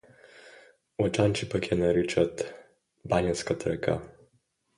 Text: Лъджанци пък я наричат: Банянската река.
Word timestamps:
Лъджанци 1.01 1.49
пък 1.49 1.71
я 1.71 1.77
наричат: 1.77 2.53
Банянската 3.05 3.69
река. 3.69 3.99